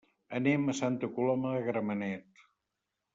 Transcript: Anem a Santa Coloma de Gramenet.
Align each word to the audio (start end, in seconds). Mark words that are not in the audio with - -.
Anem 0.37 0.63
a 0.71 0.75
Santa 0.79 1.09
Coloma 1.17 1.51
de 1.57 1.61
Gramenet. 1.69 2.43